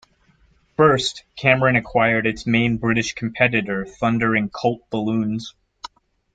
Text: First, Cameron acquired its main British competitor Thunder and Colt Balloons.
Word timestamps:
First, 0.77 1.25
Cameron 1.35 1.75
acquired 1.75 2.25
its 2.25 2.47
main 2.47 2.77
British 2.77 3.13
competitor 3.13 3.85
Thunder 3.85 4.33
and 4.33 4.51
Colt 4.51 4.89
Balloons. 4.89 5.53